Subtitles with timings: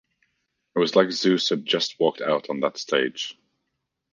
[0.75, 3.37] It was like Zeus had just walked out on that stage.